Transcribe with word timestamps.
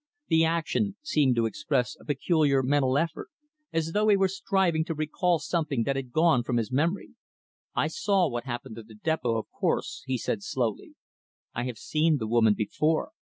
The 0.29 0.43
action 0.43 0.95
seemed 1.03 1.35
to 1.35 1.45
express 1.45 1.95
a 1.99 2.05
peculiar 2.05 2.63
mental 2.63 2.97
effort; 2.97 3.29
as 3.71 3.91
though 3.91 4.07
he 4.07 4.17
were 4.17 4.27
striving 4.29 4.83
to 4.85 4.95
recall 4.95 5.37
something 5.37 5.83
that 5.83 5.95
had 5.95 6.11
gone 6.11 6.41
from 6.41 6.57
his 6.57 6.71
memory. 6.71 7.09
"I 7.75 7.85
saw 7.85 8.27
what 8.27 8.45
happened 8.45 8.79
at 8.79 8.87
the 8.87 8.95
depot, 8.95 9.37
of 9.37 9.51
course," 9.51 10.01
he 10.07 10.17
said 10.17 10.41
slowly. 10.41 10.95
"I 11.53 11.65
have 11.65 11.77
seen 11.77 12.17
the 12.17 12.25
woman 12.25 12.55
before. 12.55 13.11